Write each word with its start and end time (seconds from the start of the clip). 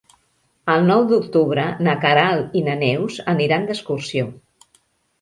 El 0.75 0.87
nou 0.91 1.05
d'octubre 1.11 1.67
na 1.89 1.95
Queralt 2.07 2.57
i 2.63 2.67
na 2.71 2.77
Neus 2.83 3.23
aniran 3.37 3.71
d'excursió. 3.71 4.31